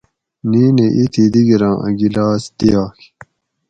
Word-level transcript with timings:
نِینہ 0.49 0.85
ایتھی 0.97 1.23
دیگیراں 1.33 1.75
اۤ 1.85 1.93
گِلاس 1.99 2.43
دیاگ 2.57 2.97